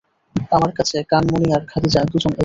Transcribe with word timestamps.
আমার 0.51 0.71
কাছে, 0.77 0.97
কানমণি 1.09 1.47
আর 1.53 1.63
খাদিজা 1.71 2.01
দুজন 2.11 2.31
একই। 2.31 2.39